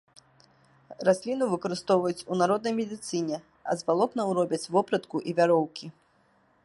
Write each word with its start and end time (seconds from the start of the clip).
Расліну 1.09 1.43
выкарыстоўваюць 1.51 2.25
у 2.35 2.37
народнай 2.43 2.73
медыцыне, 2.79 3.37
а 3.69 3.79
з 3.83 3.89
валокнаў 3.91 4.27
робяць 4.39 4.63
вопратку 4.77 5.17
і 5.31 5.39
вяроўкі. 5.43 5.85